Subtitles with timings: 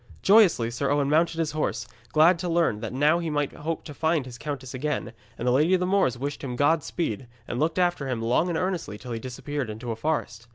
[0.23, 3.93] Joyously Sir Owen mounted his horse, glad to learn that now he might hope to
[3.93, 7.77] find his countess again, and the Lady of the Moors wished him Godspeed, and looked
[7.77, 10.47] after him long and earnestly till he disappeared into a forest.